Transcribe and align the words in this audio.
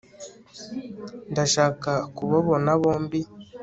ndashaka 1.31 1.91
kubabona 2.15 2.71
bombi 2.81 3.19